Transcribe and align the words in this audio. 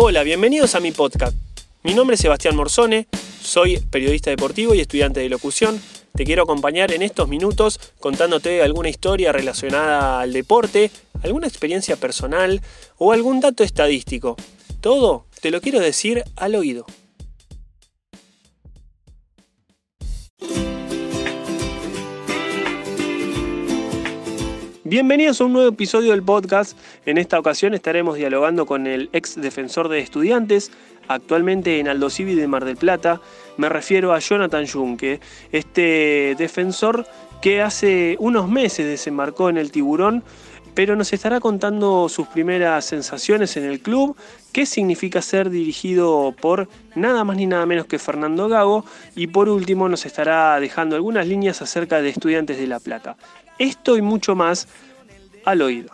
Hola, 0.00 0.22
bienvenidos 0.22 0.76
a 0.76 0.80
mi 0.80 0.92
podcast. 0.92 1.36
Mi 1.82 1.92
nombre 1.92 2.14
es 2.14 2.20
Sebastián 2.20 2.54
Morzone, 2.54 3.08
soy 3.42 3.78
periodista 3.78 4.30
deportivo 4.30 4.72
y 4.72 4.78
estudiante 4.78 5.18
de 5.18 5.28
locución. 5.28 5.82
Te 6.14 6.22
quiero 6.22 6.44
acompañar 6.44 6.92
en 6.92 7.02
estos 7.02 7.26
minutos 7.28 7.80
contándote 7.98 8.62
alguna 8.62 8.90
historia 8.90 9.32
relacionada 9.32 10.20
al 10.20 10.32
deporte, 10.32 10.92
alguna 11.24 11.48
experiencia 11.48 11.96
personal 11.96 12.62
o 12.96 13.10
algún 13.10 13.40
dato 13.40 13.64
estadístico. 13.64 14.36
Todo 14.80 15.26
te 15.40 15.50
lo 15.50 15.60
quiero 15.60 15.80
decir 15.80 16.22
al 16.36 16.54
oído. 16.54 16.86
Bienvenidos 24.88 25.38
a 25.42 25.44
un 25.44 25.52
nuevo 25.52 25.68
episodio 25.68 26.12
del 26.12 26.22
podcast. 26.22 26.74
En 27.04 27.18
esta 27.18 27.38
ocasión 27.38 27.74
estaremos 27.74 28.16
dialogando 28.16 28.64
con 28.64 28.86
el 28.86 29.10
ex 29.12 29.38
defensor 29.38 29.90
de 29.90 29.98
estudiantes, 29.98 30.72
actualmente 31.08 31.78
en 31.78 31.88
Aldo 31.88 32.08
Civi 32.08 32.34
de 32.34 32.48
Mar 32.48 32.64
del 32.64 32.78
Plata. 32.78 33.20
Me 33.58 33.68
refiero 33.68 34.14
a 34.14 34.18
Jonathan 34.18 34.66
Junque, 34.66 35.20
este 35.52 36.34
defensor 36.38 37.04
que 37.42 37.60
hace 37.60 38.16
unos 38.18 38.48
meses 38.48 38.86
desembarcó 38.86 39.50
en 39.50 39.58
el 39.58 39.72
Tiburón, 39.72 40.24
pero 40.78 40.94
nos 40.94 41.12
estará 41.12 41.40
contando 41.40 42.08
sus 42.08 42.28
primeras 42.28 42.84
sensaciones 42.84 43.56
en 43.56 43.64
el 43.64 43.80
club, 43.80 44.16
qué 44.52 44.64
significa 44.64 45.20
ser 45.20 45.50
dirigido 45.50 46.32
por 46.40 46.68
nada 46.94 47.24
más 47.24 47.36
ni 47.36 47.46
nada 47.46 47.66
menos 47.66 47.86
que 47.86 47.98
Fernando 47.98 48.48
Gago 48.48 48.84
y 49.16 49.26
por 49.26 49.48
último 49.48 49.88
nos 49.88 50.06
estará 50.06 50.60
dejando 50.60 50.94
algunas 50.94 51.26
líneas 51.26 51.60
acerca 51.62 52.00
de 52.00 52.10
estudiantes 52.10 52.58
de 52.58 52.68
La 52.68 52.78
Plata. 52.78 53.16
Esto 53.58 53.96
y 53.96 54.02
mucho 54.02 54.36
más 54.36 54.68
al 55.44 55.62
oído. 55.62 55.90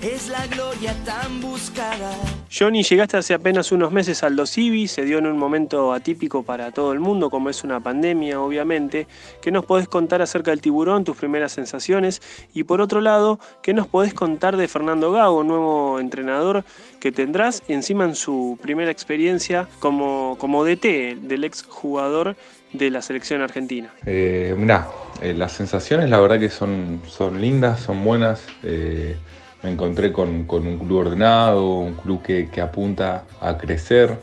Es 0.00 0.28
la 0.30 0.46
gloria 0.46 0.94
tan 1.04 1.42
buscada. 1.42 2.12
Johnny, 2.58 2.82
llegaste 2.82 3.18
hace 3.18 3.34
apenas 3.34 3.70
unos 3.70 3.92
meses 3.92 4.22
al 4.22 4.34
Dosivi, 4.34 4.88
se 4.88 5.04
dio 5.04 5.18
en 5.18 5.26
un 5.26 5.36
momento 5.36 5.92
atípico 5.92 6.42
para 6.42 6.70
todo 6.70 6.94
el 6.94 7.00
mundo, 7.00 7.28
como 7.28 7.50
es 7.50 7.62
una 7.64 7.80
pandemia, 7.80 8.40
obviamente. 8.40 9.06
¿Qué 9.42 9.50
nos 9.50 9.66
podés 9.66 9.88
contar 9.88 10.22
acerca 10.22 10.52
del 10.52 10.62
tiburón, 10.62 11.04
tus 11.04 11.18
primeras 11.18 11.52
sensaciones? 11.52 12.22
Y 12.54 12.64
por 12.64 12.80
otro 12.80 13.02
lado, 13.02 13.38
¿qué 13.62 13.74
nos 13.74 13.86
podés 13.88 14.14
contar 14.14 14.56
de 14.56 14.68
Fernando 14.68 15.12
Gago, 15.12 15.44
nuevo 15.44 16.00
entrenador 16.00 16.64
que 16.98 17.12
tendrás 17.12 17.62
encima 17.68 18.04
en 18.04 18.14
su 18.14 18.58
primera 18.62 18.90
experiencia 18.90 19.68
como, 19.78 20.36
como 20.38 20.64
DT 20.64 21.16
del 21.20 21.44
ex 21.44 21.62
jugador 21.62 22.36
de 22.72 22.88
la 22.88 23.02
selección 23.02 23.42
argentina? 23.42 23.92
Eh, 24.06 24.54
mirá, 24.56 24.88
eh, 25.20 25.34
las 25.34 25.52
sensaciones 25.52 26.08
la 26.08 26.20
verdad 26.20 26.40
que 26.40 26.48
son, 26.48 27.02
son 27.06 27.38
lindas, 27.38 27.80
son 27.80 28.02
buenas. 28.02 28.42
Eh, 28.62 29.16
me 29.62 29.72
encontré 29.72 30.12
con, 30.12 30.28
un 30.28 30.78
club 30.78 30.98
ordenado, 30.98 31.78
un 31.78 31.94
club 31.94 32.22
que, 32.22 32.60
apunta 32.60 33.24
a 33.40 33.56
crecer, 33.56 34.18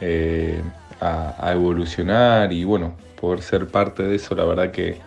eh, 0.00 0.60
a, 1.00 1.52
evolucionar 1.52 2.52
y 2.52 2.64
bueno, 2.64 2.94
poder 3.20 3.42
ser 3.42 3.68
parte 3.68 4.02
de 4.02 4.16
eso 4.16 4.34
la 4.34 4.44
verdad 4.44 4.70
que, 4.70 4.98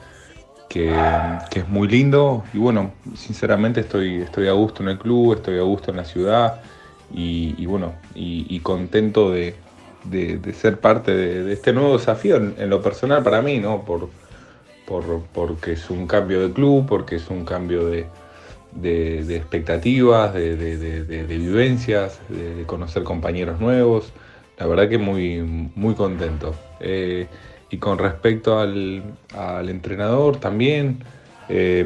que, 0.70 0.94
es 1.55 1.67
muy 1.67 1.88
lindo 1.88 2.44
y 2.53 2.58
bueno, 2.58 2.94
sinceramente 3.16 3.81
estoy, 3.81 4.22
estoy 4.22 4.47
a 4.47 4.53
gusto 4.53 4.83
en 4.83 4.89
el 4.89 4.97
club, 4.97 5.36
estoy 5.36 5.58
a 5.59 5.64
gusto 5.64 5.92
en 5.92 5.98
la 5.98 6.05
ciudad 6.05 6.61
y, 7.14 7.66
bueno, 7.67 7.94
y, 8.16 8.59
contento 8.61 9.31
de, 9.31 9.55
ser 10.53 10.80
parte 10.80 11.14
de, 11.16 11.53
este 11.53 11.73
nuevo 11.73 11.98
desafío 11.98 12.38
en, 12.38 12.70
lo 12.70 12.81
personal 12.81 13.23
para 13.23 13.42
mí, 13.42 13.59
¿no? 13.59 13.83
Por, 13.86 14.09
porque 15.33 15.73
es 15.73 15.89
un 15.89 16.08
cambio 16.08 16.42
de 16.42 16.53
club, 16.53 16.86
porque 16.88 17.16
es 17.16 17.30
un 17.30 17.45
cambio 17.45 17.86
de, 17.86 18.08
expectativas, 18.82 20.34
de, 20.34 21.26
vivencias, 21.28 22.20
de, 22.30 22.64
conocer 22.66 23.04
compañeros 23.04 23.60
nuevos. 23.60 24.14
La 24.58 24.68
verdad 24.68 24.90
que 24.90 24.98
muy, 24.98 25.42
muy 25.76 25.96
contento. 25.96 26.56
Eh, 26.80 27.28
y 27.70 27.78
con 27.78 27.98
respecto 27.98 28.60
al, 28.60 29.04
entrenador 29.68 30.38
también, 30.38 31.04
eh, 31.50 31.86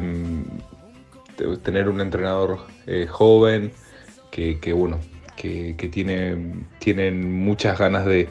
tener 1.63 1.87
un 1.87 2.01
entrenador 2.01 2.59
eh, 2.87 3.07
joven 3.07 3.71
que, 4.31 4.73
bueno, 4.73 4.99
que, 5.35 5.73
tiene, 5.91 6.65
tienen 6.79 7.43
muchas 7.43 7.79
ganas 7.79 8.05
de, 8.05 8.27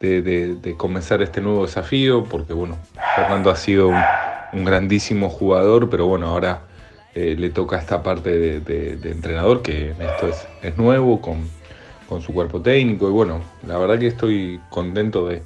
de, 0.00 0.74
comenzar 0.76 1.22
este 1.22 1.40
nuevo 1.40 1.64
desafío, 1.64 2.24
porque 2.24 2.52
bueno, 2.52 2.76
Fernando 3.14 3.50
ha 3.50 3.56
sido 3.56 3.88
un, 4.52 4.64
grandísimo 4.64 5.28
jugador, 5.28 5.88
pero 5.88 6.06
bueno, 6.06 6.26
ahora 6.26 6.62
eh, 7.16 7.34
le 7.34 7.48
toca 7.48 7.78
esta 7.78 8.02
parte 8.02 8.60
de, 8.60 9.10
entrenador, 9.10 9.62
que 9.62 9.92
esto 9.98 10.28
es, 10.28 10.46
es 10.62 10.76
nuevo, 10.76 11.22
con, 11.22 11.48
su 12.20 12.32
cuerpo 12.34 12.60
técnico, 12.60 13.08
y 13.08 13.10
bueno, 13.10 13.40
la 13.66 13.78
verdad 13.78 13.98
que 13.98 14.06
estoy 14.08 14.60
contento 14.68 15.26
de, 15.26 15.42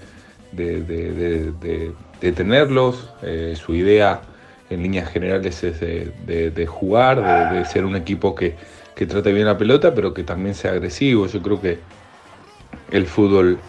tenerlos, 2.34 3.08
eh, 3.22 3.54
su 3.56 3.74
idea 3.74 4.20
en 4.68 4.82
líneas 4.82 5.10
generales 5.10 5.62
es 5.62 5.78
de, 5.80 6.66
jugar, 6.66 7.52
de, 7.52 7.64
ser 7.64 7.84
un 7.84 7.94
equipo 7.94 8.34
que, 8.34 8.56
que 8.96 9.06
trate 9.06 9.32
bien 9.32 9.46
la 9.46 9.56
pelota, 9.56 9.94
pero 9.94 10.12
que 10.12 10.24
también 10.24 10.56
sea 10.56 10.72
agresivo. 10.72 11.28
Yo 11.28 11.40
creo 11.40 11.60
que 11.60 11.78
el 12.90 13.06
fútbol 13.06 13.60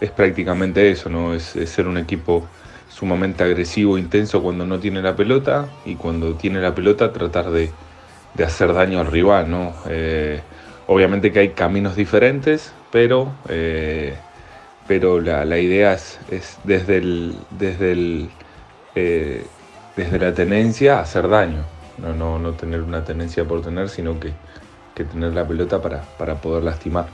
es 0.00 0.10
prácticamente 0.10 0.90
eso, 0.90 1.08
¿no? 1.08 1.34
Es, 1.34 1.44
ser 1.44 1.88
un 1.88 1.96
equipo 1.96 2.46
sumamente 2.88 3.44
agresivo, 3.44 3.98
intenso 3.98 4.42
cuando 4.42 4.66
no 4.66 4.78
tiene 4.78 5.02
la 5.02 5.16
pelota 5.16 5.68
y 5.84 5.96
cuando 5.96 6.34
tiene 6.34 6.60
la 6.60 6.74
pelota 6.74 7.12
tratar 7.12 7.50
de, 7.50 7.70
hacer 8.42 8.72
daño 8.72 9.00
al 9.00 9.06
rival, 9.06 9.50
¿no? 9.50 9.74
Eh, 9.88 10.40
obviamente 10.86 11.32
que 11.32 11.40
hay 11.40 11.48
caminos 11.50 11.96
diferentes, 11.96 12.72
pero, 12.90 13.32
eh, 13.48 14.16
pero 14.86 15.20
la, 15.20 15.58
idea 15.58 15.94
es, 15.94 16.58
desde, 16.64 16.98
el, 16.98 17.36
desde, 17.50 17.92
el, 17.92 18.30
eh, 18.94 19.44
desde 19.96 20.18
la 20.18 20.32
tenencia 20.34 21.00
hacer 21.00 21.28
daño, 21.28 21.64
no, 21.98 22.14
no, 22.14 22.38
no, 22.38 22.52
tener 22.52 22.82
una 22.82 23.04
tenencia 23.04 23.44
por 23.44 23.62
tener, 23.62 23.88
sino 23.88 24.20
que, 24.20 24.32
tener 24.94 25.34
la 25.34 25.46
pelota 25.46 25.82
para, 25.82 26.02
para 26.18 26.36
poder 26.36 26.62
lastimar. 26.62 27.06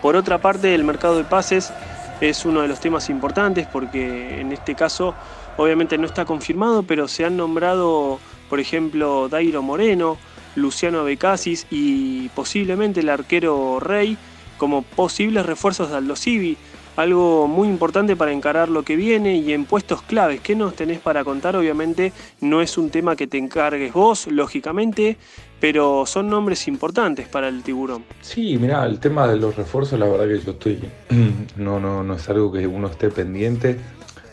Por 0.00 0.16
otra 0.16 0.38
parte, 0.38 0.74
el 0.74 0.82
mercado 0.82 1.16
de 1.16 1.24
pases 1.24 1.72
es 2.22 2.44
uno 2.44 2.62
de 2.62 2.68
los 2.68 2.78
temas 2.78 3.10
importantes 3.10 3.66
porque 3.66 4.40
en 4.40 4.52
este 4.52 4.76
caso 4.76 5.14
obviamente 5.56 5.98
no 5.98 6.06
está 6.06 6.24
confirmado, 6.24 6.84
pero 6.84 7.08
se 7.08 7.24
han 7.24 7.36
nombrado, 7.36 8.20
por 8.48 8.60
ejemplo, 8.60 9.28
Dairo 9.28 9.60
Moreno, 9.60 10.16
Luciano 10.54 11.02
Becasis 11.02 11.66
y 11.70 12.28
posiblemente 12.30 13.00
el 13.00 13.08
arquero 13.08 13.80
Rey 13.80 14.16
como 14.56 14.82
posibles 14.82 15.44
refuerzos 15.44 15.90
de 15.90 15.96
Aldo 15.96 16.14
Civi 16.14 16.56
algo 16.96 17.48
muy 17.48 17.68
importante 17.68 18.16
para 18.16 18.32
encarar 18.32 18.68
lo 18.68 18.82
que 18.82 18.96
viene 18.96 19.36
y 19.36 19.52
en 19.52 19.64
puestos 19.64 20.02
claves. 20.02 20.40
¿Qué 20.40 20.54
nos 20.54 20.74
tenés 20.74 20.98
para 20.98 21.24
contar? 21.24 21.56
Obviamente 21.56 22.12
no 22.40 22.60
es 22.60 22.76
un 22.76 22.90
tema 22.90 23.16
que 23.16 23.26
te 23.26 23.38
encargues 23.38 23.92
vos, 23.92 24.26
lógicamente, 24.26 25.16
pero 25.60 26.04
son 26.06 26.28
nombres 26.28 26.68
importantes 26.68 27.28
para 27.28 27.48
el 27.48 27.62
tiburón. 27.62 28.04
Sí, 28.20 28.58
mira, 28.58 28.84
el 28.84 28.98
tema 28.98 29.26
de 29.26 29.36
los 29.36 29.56
refuerzos, 29.56 29.98
la 29.98 30.06
verdad 30.06 30.26
que 30.26 30.44
yo 30.44 30.52
estoy, 30.52 30.80
no, 31.56 31.80
no, 31.80 32.02
no 32.02 32.14
es 32.14 32.28
algo 32.28 32.52
que 32.52 32.66
uno 32.66 32.88
esté 32.88 33.08
pendiente 33.10 33.78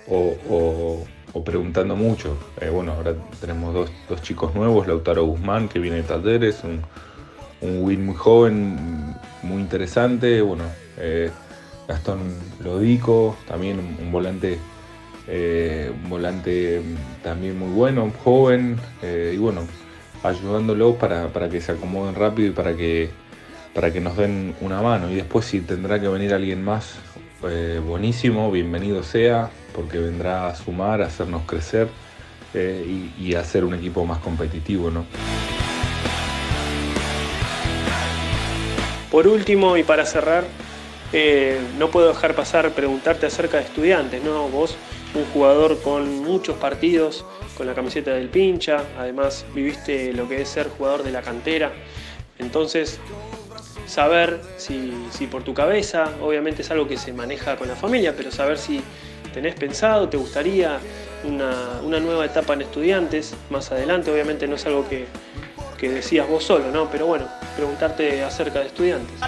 o, 0.08 1.06
preguntando 1.46 1.96
mucho. 1.96 2.38
Eh, 2.60 2.70
bueno, 2.70 2.92
ahora 2.92 3.16
tenemos 3.40 3.74
dos, 3.74 4.22
chicos 4.22 4.54
nuevos, 4.54 4.88
Lautaro 4.88 5.24
Guzmán, 5.24 5.70
que 5.70 5.80
viene 5.80 5.98
de 5.98 6.04
Talleres, 6.04 6.64
un, 6.64 6.82
un 7.62 7.84
win 7.84 8.06
muy 8.06 8.16
joven, 8.16 9.16
muy 9.44 9.62
interesante, 9.62 10.42
bueno. 10.42 10.66
Eh, 10.98 11.32
Gastón 11.90 12.36
Lodico, 12.64 13.36
también 13.48 13.80
un, 13.80 14.12
volante 14.12 14.60
eh, 15.28 15.92
un 16.04 16.08
volante 16.08 16.84
también 17.24 17.58
muy 17.58 17.72
bueno, 17.72 18.14
joven, 18.24 18.78
eh, 19.02 19.34
y 19.34 19.38
bueno, 19.38 19.62
ayudándolo 20.22 20.96
para, 20.96 21.50
que 21.50 21.60
se 21.60 21.72
acomoden 21.72 22.14
rápido 22.14 22.50
y 22.50 22.52
para 22.52 22.76
que, 22.76 23.10
para 23.74 23.92
que 23.92 24.02
nos 24.02 24.16
den 24.18 24.56
una 24.62 24.84
mano. 24.84 25.10
Y 25.10 25.16
después 25.16 25.46
si 25.46 25.62
tendrá 25.62 26.00
que 26.00 26.08
venir 26.08 26.32
alguien 26.32 26.64
más, 26.64 27.00
eh, 27.44 27.82
buenísimo, 27.84 28.52
bienvenido 28.52 29.02
sea, 29.02 29.50
porque 29.74 29.98
vendrá 29.98 30.48
a 30.48 30.56
sumar, 30.56 31.02
a 31.02 31.08
hacernos 31.08 31.42
crecer 31.48 31.88
y, 32.54 33.12
y, 33.20 33.36
a 33.36 33.42
hacer 33.42 33.66
un 33.66 33.74
equipo 33.74 34.06
más 34.06 34.20
competitivo. 34.20 34.92
¿no? 34.92 35.06
Por 39.12 39.28
último 39.28 39.76
y 39.78 39.84
para 39.84 40.06
cerrar, 40.06 40.44
eh, 41.12 41.60
no 41.78 41.90
puedo 41.90 42.10
dejar 42.10 42.36
pasar 42.36 42.72
preguntarte 42.72 43.26
acerca 43.26 43.58
de 43.58 43.64
estudiantes, 43.64 44.24
¿no? 44.24 44.48
Vos, 44.50 44.76
un 45.16 45.26
jugador 45.26 45.82
con 45.82 46.24
muchos 46.24 46.58
partidos, 46.58 47.26
con 47.58 47.66
la 47.66 47.74
camiseta 47.74 48.12
del 48.12 48.30
pincha, 48.30 48.84
además 48.98 49.46
viviste 49.54 50.14
lo 50.14 50.30
que 50.30 50.42
es 50.42 50.50
ser 50.50 50.70
jugador 50.70 51.04
de 51.04 51.12
la 51.12 51.22
cantera. 51.22 51.72
Entonces, 52.38 53.00
saber 53.88 54.40
si, 54.58 55.28
por 55.32 55.44
tu 55.44 55.54
cabeza, 55.54 56.12
obviamente 56.22 56.62
es 56.62 56.72
algo 56.72 56.88
que 56.88 56.98
se 56.98 57.12
maneja 57.12 57.56
con 57.58 57.68
la 57.68 57.76
familia, 57.76 58.14
pero 58.16 58.32
saber 58.32 58.58
si 58.58 58.82
tenés 59.34 59.56
pensado, 59.56 60.10
te 60.10 60.18
gustaría 60.18 60.80
una, 61.24 61.82
una 61.84 62.00
nueva 62.00 62.26
etapa 62.26 62.54
en 62.54 62.62
estudiantes 62.62 63.34
más 63.50 63.72
adelante, 63.72 64.12
obviamente 64.12 64.48
no 64.48 64.56
es 64.56 64.66
algo 64.68 64.88
que, 64.88 65.06
que 65.80 65.90
decías 65.90 66.28
vos 66.28 66.44
solo, 66.44 66.72
¿no? 66.72 66.90
Pero 66.90 67.06
bueno, 67.06 67.28
preguntarte 67.56 68.24
acerca 68.24 68.60
de 68.60 68.68
estudiantes. 68.68 69.22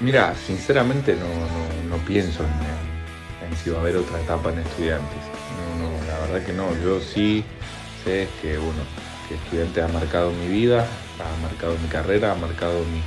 Mira, 0.00 0.34
sinceramente 0.36 1.16
no, 1.16 1.96
pienso 2.06 2.44
en, 2.44 3.56
si 3.56 3.70
va 3.70 3.78
a 3.78 3.80
haber 3.80 3.96
otra 3.96 4.20
etapa 4.20 4.50
en 4.52 4.60
estudiantes. 4.60 5.18
No, 5.78 5.88
no, 5.88 6.06
la 6.06 6.18
verdad 6.20 6.46
que 6.46 6.52
no. 6.52 6.68
Yo 6.82 7.00
sí 7.00 7.44
sé 8.04 8.28
que, 8.40 8.56
bueno, 8.56 8.82
que 9.28 9.34
estudiante 9.34 9.82
ha 9.82 9.88
marcado 9.88 10.30
mi 10.30 10.46
vida, 10.46 10.86
ha 11.18 11.42
marcado 11.42 11.76
mi 11.78 11.88
carrera, 11.88 12.32
ha 12.32 12.34
marcado 12.36 12.78
mi, 12.84 13.02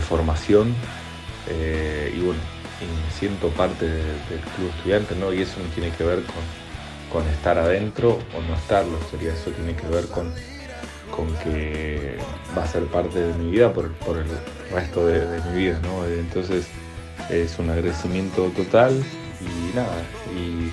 formación. 0.00 0.74
Eh, 1.48 2.12
y 2.16 2.20
bueno, 2.20 2.40
y 2.80 2.84
me 2.84 3.10
siento 3.18 3.48
parte 3.50 3.86
del 3.86 4.40
club 4.56 4.70
estudiante, 4.76 5.14
¿no? 5.14 5.32
Y 5.32 5.42
eso 5.42 5.54
no 5.62 5.68
tiene 5.74 5.90
que 5.96 6.04
ver 6.04 6.22
con, 6.22 7.20
con 7.22 7.28
estar 7.30 7.58
adentro 7.58 8.18
o 8.36 8.42
no 8.48 8.54
estarlo, 8.56 8.98
sería 9.10 9.32
eso 9.32 9.50
tiene 9.50 9.74
que 9.74 9.86
ver 9.86 10.06
con 10.08 10.32
con 11.16 11.32
que 11.36 12.18
va 12.56 12.64
a 12.64 12.66
ser 12.66 12.84
parte 12.86 13.20
de 13.20 13.34
mi 13.34 13.50
vida 13.50 13.72
por, 13.72 13.86
el 13.86 14.72
resto 14.72 15.06
de, 15.06 15.40
mi 15.50 15.58
vida, 15.58 15.80
¿no? 15.82 16.04
Entonces 16.06 16.66
es 17.30 17.58
un 17.58 17.70
agradecimiento 17.70 18.50
total 18.50 19.02
y 19.40 19.74
nada, 19.74 20.02
y, 20.34 20.70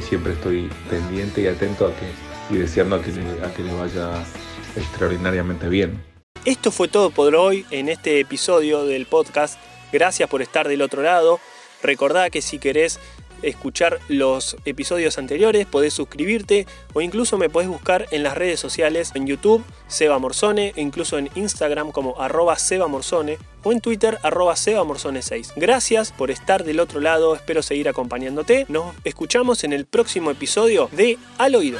siempre 0.00 0.32
estoy 0.32 0.70
pendiente 0.88 1.42
y 1.42 1.46
atento 1.46 1.86
a 1.86 1.90
que, 1.94 2.54
y 2.54 2.58
deseando 2.58 2.96
a 2.96 3.02
que, 3.02 3.10
a 3.10 3.54
que 3.54 3.62
le 3.62 3.74
vaya 3.74 4.24
extraordinariamente 4.74 5.68
bien. 5.68 6.11
Esto 6.44 6.72
fue 6.72 6.88
todo 6.88 7.10
por 7.10 7.36
hoy 7.36 7.64
en 7.70 7.88
este 7.88 8.18
episodio 8.18 8.84
del 8.84 9.06
podcast. 9.06 9.60
Gracias 9.92 10.28
por 10.28 10.42
estar 10.42 10.66
del 10.66 10.82
otro 10.82 11.00
lado. 11.00 11.38
Recordá 11.84 12.30
que 12.30 12.42
si 12.42 12.58
querés 12.58 12.98
escuchar 13.42 14.00
los 14.08 14.56
episodios 14.64 15.18
anteriores, 15.18 15.66
podés 15.66 15.94
suscribirte 15.94 16.66
o 16.94 17.00
incluso 17.00 17.38
me 17.38 17.48
podés 17.48 17.68
buscar 17.68 18.08
en 18.10 18.24
las 18.24 18.36
redes 18.36 18.58
sociales, 18.58 19.12
en 19.14 19.28
YouTube, 19.28 19.64
Seba 19.86 20.18
Morzone, 20.18 20.72
e 20.74 20.80
incluso 20.80 21.16
en 21.16 21.30
Instagram 21.36 21.92
como 21.92 22.20
arroba 22.20 22.58
Seba 22.58 22.88
Morzone 22.88 23.38
o 23.62 23.70
en 23.70 23.80
Twitter 23.80 24.18
arroba 24.24 24.56
Seba 24.56 24.82
Morzone 24.82 25.22
6. 25.22 25.52
Gracias 25.54 26.10
por 26.10 26.32
estar 26.32 26.64
del 26.64 26.80
otro 26.80 26.98
lado, 26.98 27.36
espero 27.36 27.62
seguir 27.62 27.88
acompañándote. 27.88 28.66
Nos 28.68 28.96
escuchamos 29.04 29.62
en 29.62 29.72
el 29.72 29.86
próximo 29.86 30.32
episodio 30.32 30.88
de 30.90 31.18
Al 31.38 31.54
Oído. 31.54 31.78